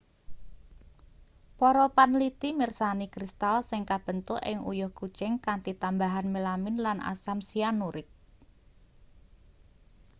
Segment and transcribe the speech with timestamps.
[1.59, 8.07] para panliti mirsani kristal sing kabentuk ing uyuh kucing kanthi tambahan melamin lan asam sianurik